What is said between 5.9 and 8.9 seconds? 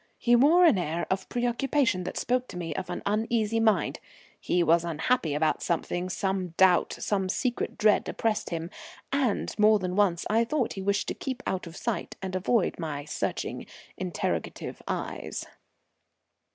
some doubt, some secret dread oppressed him,